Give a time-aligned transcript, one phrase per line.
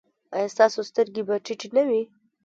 [0.35, 2.01] ایا ستاسو سترګې به ټیټې نه وي؟